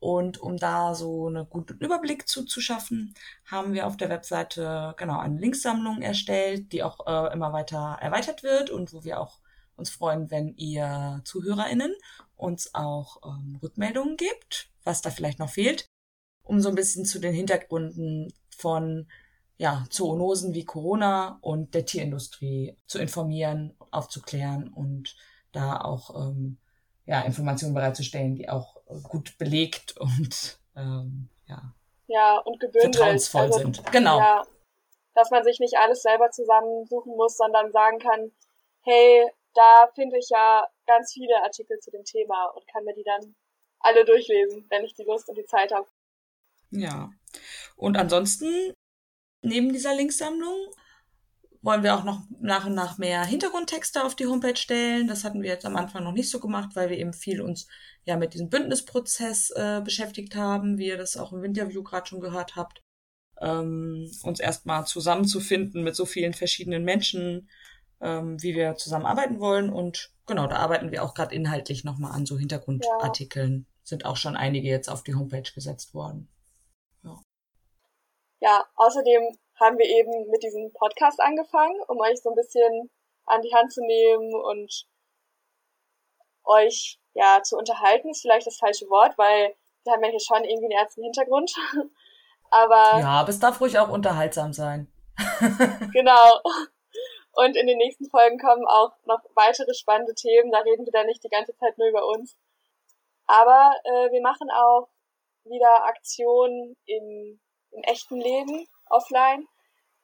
[0.00, 3.14] Und um da so einen guten Überblick zu, zu schaffen,
[3.46, 8.42] haben wir auf der Webseite genau eine Linksammlung erstellt, die auch äh, immer weiter erweitert
[8.42, 9.38] wird und wo wir auch
[9.78, 11.94] uns freuen, wenn ihr ZuhörerInnen
[12.36, 15.88] uns auch ähm, Rückmeldungen gibt, was da vielleicht noch fehlt,
[16.42, 19.08] um so ein bisschen zu den Hintergründen von
[19.56, 25.16] ja, Zoonosen wie Corona und der Tierindustrie zu informieren, aufzuklären und
[25.52, 26.58] da auch ähm,
[27.06, 31.74] ja, Informationen bereitzustellen, die auch gut belegt und ähm, ja,
[32.06, 32.96] ja und gebündelt.
[32.96, 33.84] vertrauensvoll also, sind.
[33.90, 34.18] Genau.
[34.18, 34.42] Ja,
[35.14, 38.30] dass man sich nicht alles selber zusammensuchen muss, sondern sagen kann,
[38.82, 43.04] hey, da finde ich ja ganz viele Artikel zu dem Thema und kann mir die
[43.04, 43.34] dann
[43.80, 45.88] alle durchlesen, wenn ich die Lust und die Zeit habe.
[46.70, 47.10] Ja.
[47.76, 48.74] Und ansonsten
[49.42, 50.72] neben dieser Linksammlung
[51.60, 55.08] wollen wir auch noch nach und nach mehr Hintergrundtexte auf die Homepage stellen.
[55.08, 57.66] Das hatten wir jetzt am Anfang noch nicht so gemacht, weil wir eben viel uns
[58.04, 62.20] ja mit diesem Bündnisprozess äh, beschäftigt haben, wie ihr das auch im Interview gerade schon
[62.20, 62.82] gehört habt.
[63.40, 67.48] Ähm, uns erstmal zusammenzufinden mit so vielen verschiedenen Menschen,
[68.00, 69.70] ähm, wie wir zusammenarbeiten wollen.
[69.72, 73.66] Und genau, da arbeiten wir auch gerade inhaltlich nochmal an so Hintergrundartikeln.
[73.68, 73.74] Ja.
[73.84, 76.28] Sind auch schon einige jetzt auf die Homepage gesetzt worden
[78.40, 82.90] ja, außerdem haben wir eben mit diesem Podcast angefangen, um euch so ein bisschen
[83.26, 84.86] an die Hand zu nehmen und
[86.44, 90.44] euch ja zu unterhalten, ist vielleicht das falsche Wort, weil wir haben ja hier schon
[90.44, 91.52] irgendwie einen ernsten Hintergrund.
[92.50, 92.98] Aber.
[92.98, 94.90] Ja, aber es darf ruhig auch unterhaltsam sein.
[95.92, 96.40] genau.
[97.38, 100.50] Und in den nächsten Folgen kommen auch noch weitere spannende Themen.
[100.50, 102.36] Da reden wir dann nicht die ganze Zeit nur über uns.
[103.26, 104.88] Aber äh, wir machen auch
[105.44, 107.40] wieder Aktionen in
[107.72, 109.46] im echten Leben offline.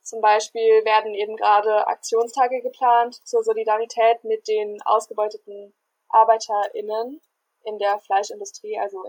[0.02, 5.74] Zum Beispiel werden eben gerade Aktionstage geplant zur Solidarität mit den ausgebeuteten
[6.08, 7.22] ArbeiterInnen
[7.64, 9.02] in der Fleischindustrie, also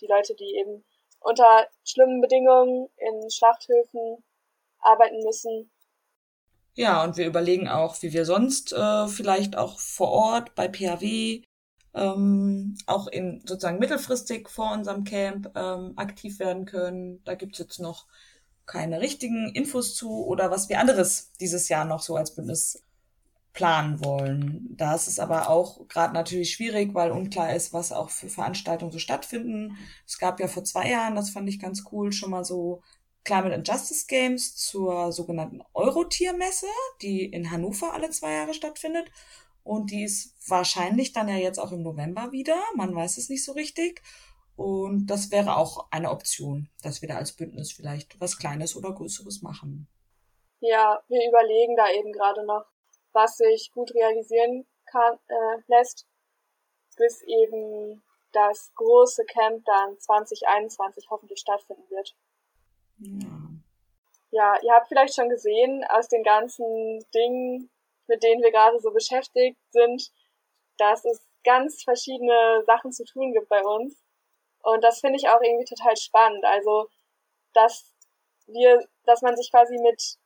[0.00, 0.84] die Leute, die eben
[1.20, 4.22] unter schlimmen Bedingungen in Schlachthöfen
[4.80, 5.70] arbeiten müssen.
[6.74, 11.42] Ja, und wir überlegen auch, wie wir sonst äh, vielleicht auch vor Ort bei PHW
[11.94, 17.22] ähm, auch in sozusagen mittelfristig vor unserem Camp ähm, aktiv werden können.
[17.24, 18.06] Da gibt's jetzt noch
[18.66, 22.82] keine richtigen Infos zu oder was wir anderes dieses Jahr noch so als Bündnis
[23.52, 24.74] planen wollen.
[24.76, 28.90] Da ist es aber auch gerade natürlich schwierig, weil unklar ist, was auch für Veranstaltungen
[28.90, 29.76] so stattfinden.
[30.06, 32.82] Es gab ja vor zwei Jahren, das fand ich ganz cool, schon mal so
[33.24, 36.66] Climate and Justice Games zur sogenannten Eurotiermesse,
[37.02, 39.10] die in Hannover alle zwei Jahre stattfindet.
[39.62, 42.60] Und die ist wahrscheinlich dann ja jetzt auch im November wieder.
[42.74, 44.02] Man weiß es nicht so richtig.
[44.56, 48.92] Und das wäre auch eine Option, dass wir da als Bündnis vielleicht was Kleines oder
[48.92, 49.88] Größeres machen.
[50.60, 52.66] Ja, wir überlegen da eben gerade noch,
[53.12, 56.06] was sich gut realisieren kann, äh, lässt,
[56.96, 62.16] bis eben das große Camp dann 2021 hoffentlich stattfinden wird.
[62.98, 64.54] Ja.
[64.62, 67.70] Ihr habt vielleicht schon gesehen, aus den ganzen Dingen,
[68.08, 70.10] mit denen wir gerade so beschäftigt sind,
[70.76, 74.02] dass es ganz verschiedene Sachen zu tun gibt bei uns.
[74.62, 76.44] Und das finde ich auch irgendwie total spannend.
[76.44, 76.88] Also,
[77.52, 77.94] dass
[78.46, 80.16] wir, dass man sich quasi mit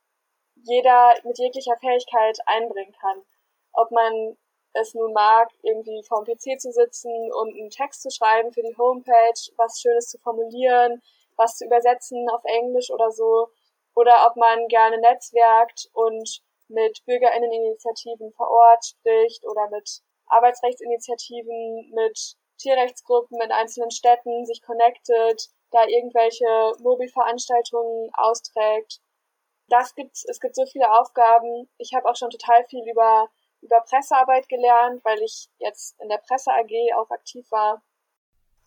[0.55, 3.23] jeder, mit jeglicher Fähigkeit einbringen kann.
[3.73, 4.37] Ob man
[4.75, 8.77] es nun mag, irgendwie vorm PC zu sitzen und einen Text zu schreiben für die
[8.77, 11.03] Homepage, was Schönes zu formulieren,
[11.39, 13.49] was zu übersetzen auf Englisch oder so,
[13.95, 22.37] oder ob man gerne netzwerkt und mit Bürgerinneninitiativen vor Ort spricht oder mit Arbeitsrechtsinitiativen, mit
[22.59, 29.01] Tierrechtsgruppen in einzelnen Städten sich connectet, da irgendwelche Mobilveranstaltungen austrägt.
[29.69, 31.69] Das gibt's, es gibt so viele Aufgaben.
[31.79, 33.29] Ich habe auch schon total viel über,
[33.61, 37.83] über Pressearbeit gelernt, weil ich jetzt in der Presse AG auch aktiv war.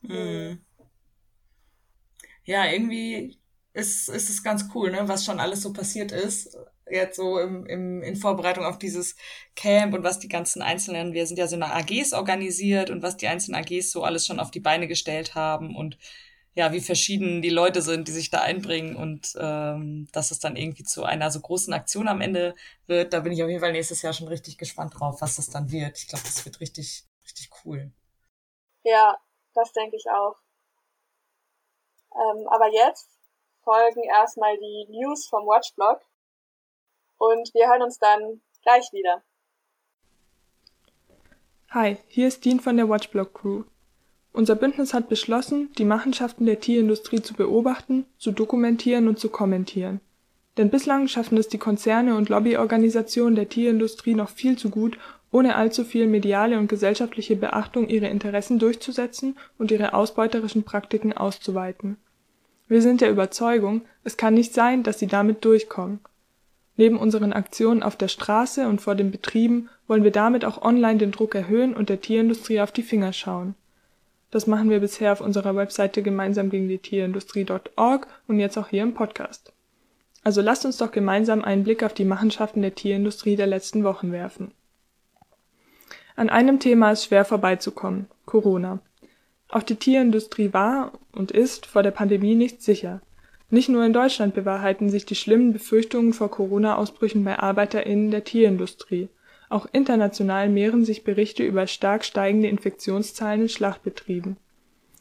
[0.01, 0.65] Mhm.
[2.45, 3.37] Ja, irgendwie
[3.73, 6.57] ist, ist es ganz cool, ne, was schon alles so passiert ist.
[6.89, 9.15] Jetzt so im, im, in Vorbereitung auf dieses
[9.55, 13.15] Camp und was die ganzen einzelnen, wir sind ja so nach AGs organisiert und was
[13.17, 15.97] die einzelnen AGs so alles schon auf die Beine gestellt haben und
[16.53, 20.57] ja, wie verschieden die Leute sind, die sich da einbringen und ähm, dass es dann
[20.57, 22.55] irgendwie zu einer so großen Aktion am Ende
[22.87, 23.13] wird.
[23.13, 25.71] Da bin ich auf jeden Fall nächstes Jahr schon richtig gespannt drauf, was das dann
[25.71, 25.97] wird.
[25.97, 27.91] Ich glaube, das wird richtig, richtig cool.
[28.83, 29.17] Ja,
[29.55, 30.35] das denke ich auch.
[32.15, 33.09] Ähm, aber jetzt
[33.63, 36.01] folgen erstmal die News vom Watchblog
[37.17, 39.23] und wir hören uns dann gleich wieder.
[41.69, 43.63] Hi, hier ist Dean von der Watchblog Crew.
[44.33, 50.01] Unser Bündnis hat beschlossen, die Machenschaften der Tierindustrie zu beobachten, zu dokumentieren und zu kommentieren.
[50.57, 54.97] Denn bislang schaffen es die Konzerne und Lobbyorganisationen der Tierindustrie noch viel zu gut,
[55.31, 61.97] ohne allzu viel mediale und gesellschaftliche Beachtung ihre Interessen durchzusetzen und ihre ausbeuterischen Praktiken auszuweiten.
[62.67, 65.99] Wir sind der Überzeugung, es kann nicht sein, dass sie damit durchkommen.
[66.77, 70.99] Neben unseren Aktionen auf der Straße und vor den Betrieben wollen wir damit auch online
[70.99, 73.55] den Druck erhöhen und der Tierindustrie auf die Finger schauen
[74.31, 78.81] das machen wir bisher auf unserer Webseite gemeinsam gegen die Tierindustrie.org und jetzt auch hier
[78.81, 79.51] im Podcast.
[80.23, 84.11] Also lasst uns doch gemeinsam einen Blick auf die Machenschaften der Tierindustrie der letzten Wochen
[84.11, 84.51] werfen.
[86.21, 88.77] An einem Thema ist schwer vorbeizukommen, Corona.
[89.49, 93.01] Auch die Tierindustrie war und ist vor der Pandemie nicht sicher.
[93.49, 99.09] Nicht nur in Deutschland bewahrheiten sich die schlimmen Befürchtungen vor Corona-Ausbrüchen bei ArbeiterInnen der Tierindustrie–
[99.49, 104.37] auch international mehren sich Berichte über stark steigende Infektionszahlen in Schlachtbetrieben.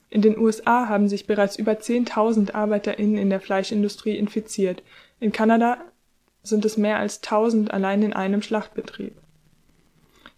[0.08, 4.82] In den USA haben sich bereits über 10.000 ArbeiterInnen in der Fleischindustrie infiziert,
[5.20, 5.78] in Kanada
[6.42, 9.12] sind es mehr als 1000 allein in einem Schlachtbetrieb.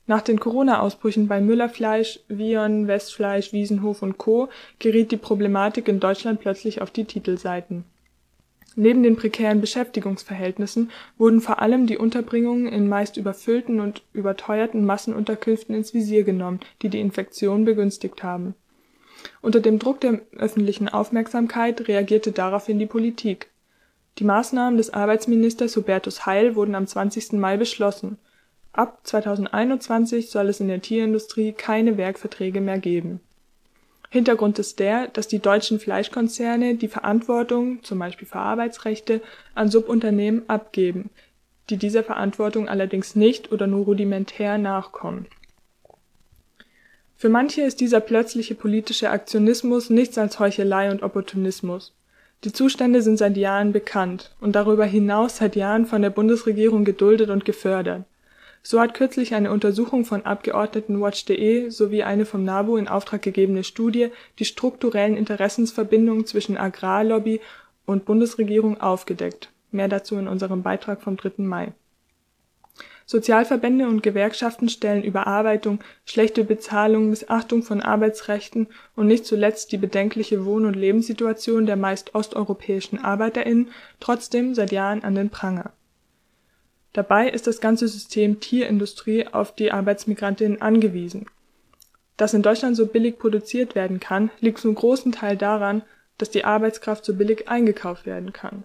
[0.07, 4.49] Nach den Corona-Ausbrüchen bei Müller-Fleisch, Vion, Westfleisch, Wiesenhof und Co.
[4.79, 7.85] geriet die Problematik in Deutschland plötzlich auf die Titelseiten
[8.75, 15.75] Neben den prekären Beschäftigungsverhältnissen wurden vor allem die Unterbringungen in meist überfüllten und überteuerten Massenunterkünften
[15.75, 18.55] ins Visier genommen, die die Infektion begünstigt haben.
[19.41, 23.51] Unter dem Druck der öffentlichen Aufmerksamkeit reagierte daraufhin die Politik.
[24.19, 27.33] Die Maßnahmen des Arbeitsministers Hubertus Heil wurden am 20.
[27.35, 28.19] Mai beschlossen.
[28.73, 33.21] Ab 2021 soll es in der Tierindustrie keine Werkverträge mehr geben
[34.13, 39.23] Hintergrund ist der, dass die deutschen Fleischkonzerne die Verantwortung zum Beispiel für Arbeitsrechte
[39.55, 41.09] an Subunternehmen abgeben,
[41.71, 45.25] die dieser Verantwortung allerdings nicht oder nur rudimentär nachkommen.
[47.17, 51.95] Für manche ist dieser plötzliche politische Aktionismus nichts als Heuchelei und Opportunismus.
[52.45, 57.31] Die Zustände sind seit Jahren bekannt und darüber hinaus seit Jahren von der Bundesregierung geduldet
[57.31, 58.05] und gefördert
[58.63, 63.65] so hat kürzlich eine Untersuchung von Abgeordneten Watch.de sowie eine vom NABU in Auftrag gegebene
[63.65, 67.41] Studie die strukturellen Interessensverbindungen zwischen Agrarlobby
[67.87, 69.51] und Bundesregierung aufgedeckt.
[69.73, 71.33] Mehr dazu in unserem Beitrag vom 3.
[71.39, 71.73] Mai.
[73.05, 80.45] Sozialverbände und Gewerkschaften stellen Überarbeitung, schlechte Bezahlung, Missachtung von Arbeitsrechten und nicht zuletzt die bedenkliche
[80.45, 85.73] Wohn und Lebenssituation der meist osteuropäischen ArbeiterInnen trotzdem seit Jahren an den Pranger
[86.93, 91.27] Dabei ist das ganze System Tierindustrie auf die Arbeitsmigrantinnen angewiesen.
[92.17, 95.83] Dass in Deutschland so billig produziert werden kann, liegt zum großen Teil daran,
[96.19, 98.65] dass die Arbeitskraft so billig eingekauft werden kann.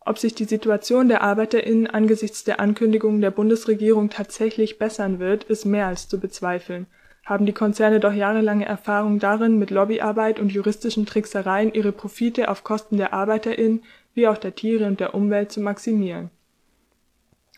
[0.00, 5.64] Ob sich die Situation der ArbeiterInnen angesichts der Ankündigungen der Bundesregierung tatsächlich bessern wird, ist
[5.64, 6.86] mehr als zu bezweifeln,
[7.24, 12.62] haben die Konzerne doch jahrelange Erfahrung darin, mit Lobbyarbeit und juristischen Tricksereien ihre Profite auf
[12.62, 13.82] Kosten der ArbeiterInnen
[14.16, 16.30] wie auch der Tiere und der Umwelt zu maximieren.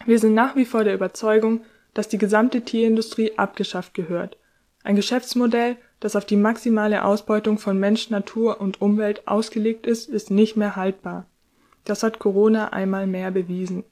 [0.04, 1.62] Wir sind nach wie vor der Überzeugung,
[1.94, 4.36] dass die gesamte Tierindustrie abgeschafft gehört.
[4.82, 10.30] Ein Geschäftsmodell, das auf die maximale Ausbeutung von Mensch, Natur und Umwelt ausgelegt ist, ist
[10.30, 11.26] nicht mehr haltbar.
[11.84, 13.84] Das hat Corona einmal mehr bewiesen.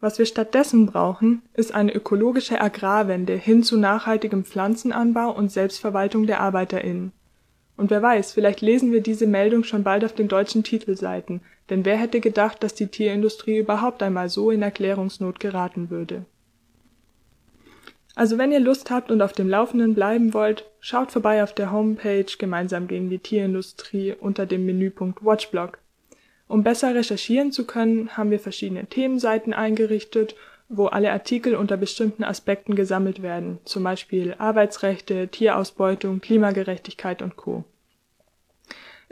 [0.00, 6.40] Was wir stattdessen brauchen, ist eine ökologische Agrarwende hin zu nachhaltigem Pflanzenanbau und Selbstverwaltung der
[6.40, 7.12] ArbeiterInnen.
[7.82, 11.84] Und wer weiß, vielleicht lesen wir diese Meldung schon bald auf den deutschen Titelseiten, denn
[11.84, 16.24] wer hätte gedacht, dass die Tierindustrie überhaupt einmal so in Erklärungsnot geraten würde.
[18.14, 21.72] Also wenn ihr Lust habt und auf dem Laufenden bleiben wollt, schaut vorbei auf der
[21.72, 25.78] Homepage Gemeinsam gegen die Tierindustrie unter dem Menüpunkt Watchblog.
[26.46, 30.36] Um besser recherchieren zu können, haben wir verschiedene Themenseiten eingerichtet,
[30.68, 37.64] wo alle Artikel unter bestimmten Aspekten gesammelt werden, zum Beispiel Arbeitsrechte, Tierausbeutung, Klimagerechtigkeit und Co.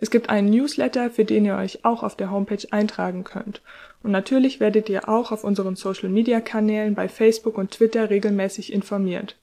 [0.03, 3.61] Es gibt einen Newsletter, für den ihr euch auch auf der Homepage eintragen könnt.
[4.03, 9.37] Und natürlich werdet ihr auch auf unseren Social-Media-Kanälen bei Facebook und Twitter regelmäßig informiert.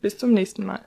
[0.00, 0.84] Bis zum nächsten Mal.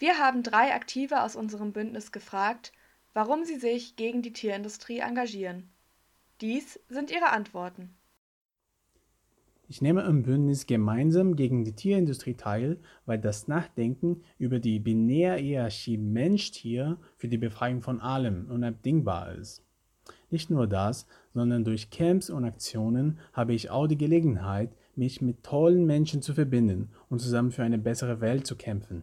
[0.00, 2.72] Wir haben drei Aktive aus unserem Bündnis gefragt,
[3.12, 5.70] warum sie sich gegen die Tierindustrie engagieren.
[6.40, 7.94] Dies sind ihre Antworten.
[9.66, 15.96] Ich nehme am Bündnis gemeinsam gegen die Tierindustrie teil, weil das Nachdenken über die Binärhierarchie
[15.96, 19.62] Mensch-Tier für die Befreiung von allem unabdingbar ist.
[20.30, 25.44] Nicht nur das, sondern durch Camps und Aktionen habe ich auch die Gelegenheit, mich mit
[25.44, 29.02] tollen Menschen zu verbinden und zusammen für eine bessere Welt zu kämpfen.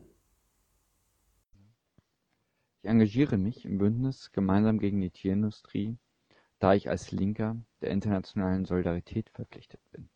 [2.83, 5.97] Ich engagiere mich im Bündnis Gemeinsam gegen die Tierindustrie,
[6.61, 10.09] da ich als Linker der internationalen Solidarität verpflichtet bin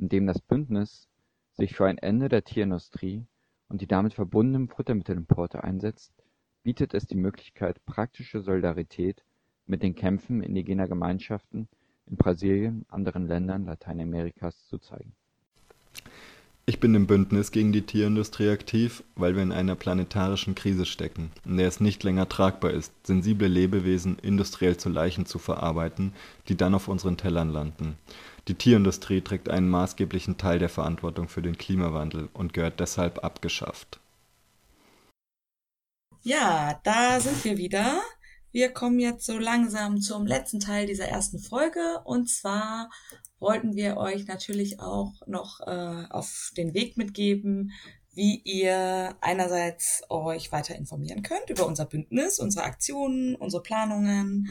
[0.00, 1.08] indem das Bündnis
[1.52, 3.26] sich für ein Ende der Tierindustrie
[3.68, 6.12] und die damit verbundenen Futtermittelimporte einsetzt,
[6.62, 9.22] bietet es die Möglichkeit, praktische Solidarität
[9.66, 11.68] mit den Kämpfen indigener Gemeinschaften
[12.06, 15.14] in Brasilien und anderen Ländern Lateinamerikas zu zeigen.
[16.66, 21.32] Ich bin im Bündnis gegen die Tierindustrie aktiv, weil wir in einer planetarischen Krise stecken,
[21.44, 26.12] in der es nicht länger tragbar ist, sensible Lebewesen industriell zu Leichen zu verarbeiten,
[26.48, 27.96] die dann auf unseren Tellern landen.
[28.48, 33.98] Die Tierindustrie trägt einen maßgeblichen Teil der Verantwortung für den Klimawandel und gehört deshalb abgeschafft.
[36.22, 38.00] Ja, da sind wir wieder.
[38.52, 42.00] Wir kommen jetzt so langsam zum letzten Teil dieser ersten Folge.
[42.04, 42.90] Und zwar
[43.38, 47.72] wollten wir euch natürlich auch noch äh, auf den Weg mitgeben,
[48.12, 54.48] wie ihr einerseits euch weiter informieren könnt über unser Bündnis, unsere Aktionen, unsere Planungen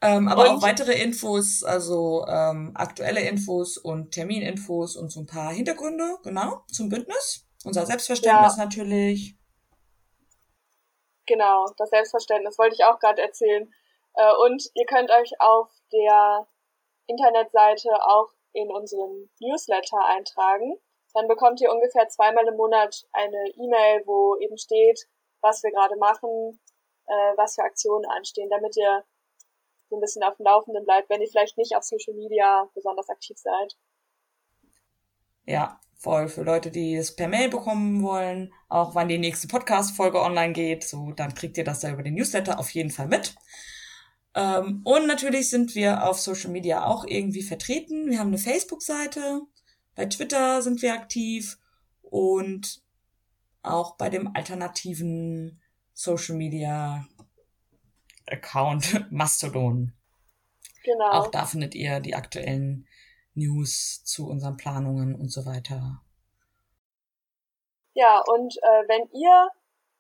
[0.02, 5.26] Ähm, aber und, auch weitere Infos, also ähm, aktuelle Infos und Termininfos und so ein
[5.26, 7.46] paar Hintergründe, genau, zum Bündnis.
[7.64, 8.64] Unser Selbstverständnis ja.
[8.64, 9.36] natürlich.
[11.26, 13.72] Genau, das Selbstverständnis wollte ich auch gerade erzählen.
[14.14, 16.46] Äh, und ihr könnt euch auf der
[17.06, 20.78] Internetseite auch in unseren Newsletter eintragen.
[21.14, 25.08] Dann bekommt ihr ungefähr zweimal im Monat eine E-Mail, wo eben steht,
[25.40, 26.60] was wir gerade machen,
[27.06, 29.04] äh, was für Aktionen anstehen, damit ihr
[29.88, 33.08] so ein bisschen auf dem Laufenden bleibt, wenn ihr vielleicht nicht auf Social Media besonders
[33.08, 33.76] aktiv seid.
[35.46, 40.20] Ja, voll für Leute, die es per Mail bekommen wollen, auch wann die nächste Podcast-Folge
[40.20, 43.34] online geht, so dann kriegt ihr das da über den Newsletter auf jeden Fall mit.
[44.34, 48.10] Ähm, und natürlich sind wir auf Social Media auch irgendwie vertreten.
[48.10, 49.42] Wir haben eine Facebook-Seite,
[49.94, 51.58] bei Twitter sind wir aktiv
[52.02, 52.82] und
[53.62, 55.60] auch bei dem alternativen
[55.94, 57.06] Social Media
[58.26, 59.92] Account Mastodon.
[60.84, 61.10] Genau.
[61.10, 62.86] Auch da findet ihr die aktuellen
[63.34, 66.00] News zu unseren Planungen und so weiter.
[67.94, 69.48] Ja, und äh, wenn ihr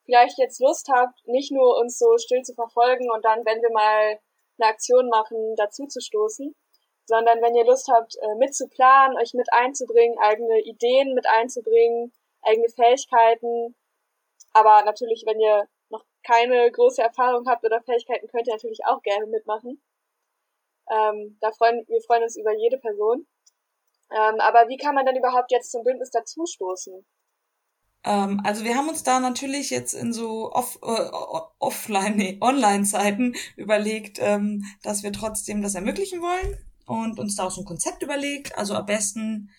[0.04, 3.72] vielleicht jetzt Lust habt, nicht nur uns so still zu verfolgen und dann, wenn wir
[3.72, 4.18] mal
[4.58, 6.54] eine Aktion machen, dazu zu stoßen,
[7.06, 12.12] sondern wenn ihr Lust habt, äh, mitzuplanen, euch mit einzubringen, eigene Ideen mit einzubringen,
[12.42, 13.74] eigene Fähigkeiten,
[14.52, 15.68] aber natürlich, wenn ihr
[16.26, 19.80] keine große Erfahrung habt oder Fähigkeiten, könnt ihr natürlich auch gerne mitmachen.
[20.90, 23.26] Ähm, da freuen, wir freuen uns über jede Person.
[24.10, 27.04] Ähm, aber wie kann man denn überhaupt jetzt zum Bündnis dazustoßen?
[28.04, 31.10] Ähm, also wir haben uns da natürlich jetzt in so off, äh,
[31.58, 37.50] offline, nee, Online-Zeiten überlegt, ähm, dass wir trotzdem das ermöglichen wollen und uns da auch
[37.50, 38.56] so ein Konzept überlegt.
[38.56, 39.50] Also am besten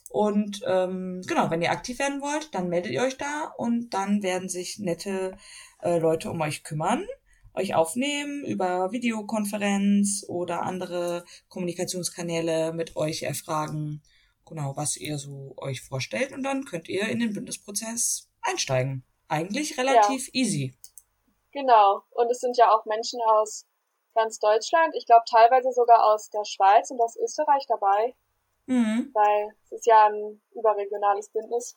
[0.10, 4.24] Und ähm, genau, wenn ihr aktiv werden wollt, dann meldet ihr euch da und dann
[4.24, 5.38] werden sich nette
[5.82, 7.06] äh, Leute um euch kümmern,
[7.54, 14.02] euch aufnehmen über Videokonferenz oder andere Kommunikationskanäle mit euch erfragen,
[14.46, 19.04] genau, was ihr so euch vorstellt und dann könnt ihr in den Bündnisprozess einsteigen.
[19.28, 20.34] Eigentlich relativ ja.
[20.34, 20.74] easy.
[21.52, 22.04] Genau.
[22.12, 23.66] Und es sind ja auch Menschen aus
[24.14, 28.16] ganz Deutschland, ich glaube teilweise sogar aus der Schweiz und aus Österreich dabei.
[28.68, 29.12] Mhm.
[29.14, 31.76] Weil es ist ja ein überregionales Bündnis.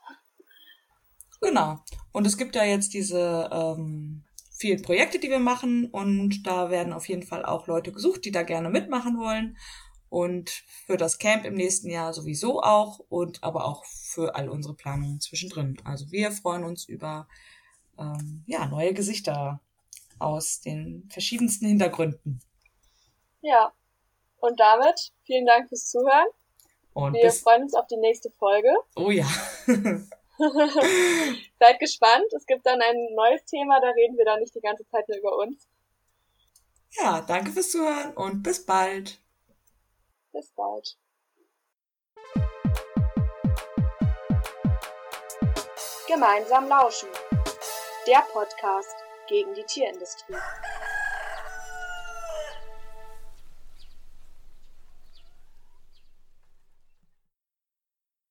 [1.41, 1.77] Genau.
[2.13, 4.25] Und es gibt ja jetzt diese ähm,
[4.59, 8.33] vielen Projekte, die wir machen und da werden auf jeden Fall auch Leute gesucht, die
[8.33, 9.57] da gerne mitmachen wollen
[10.11, 10.51] und
[10.87, 15.21] für das Camp im nächsten Jahr sowieso auch und aber auch für all unsere Planungen
[15.21, 15.77] zwischendrin.
[15.85, 17.29] Also wir freuen uns über
[17.99, 19.61] ähm, ja, neue Gesichter
[20.19, 22.41] aus den verschiedensten Hintergründen.
[23.41, 23.73] Ja,
[24.41, 26.27] und damit vielen Dank fürs Zuhören.
[26.95, 28.71] Und wir freuen uns auf die nächste Folge.
[28.97, 29.29] Oh ja.
[31.59, 32.33] Seid gespannt.
[32.37, 35.19] Es gibt dann ein neues Thema, da reden wir dann nicht die ganze Zeit nur
[35.19, 35.69] über uns.
[36.93, 39.21] Ja, danke fürs Zuhören und bis bald.
[40.39, 40.97] Bis bald.
[46.07, 47.09] Gemeinsam lauschen.
[48.07, 48.95] Der Podcast
[49.27, 50.37] gegen die Tierindustrie.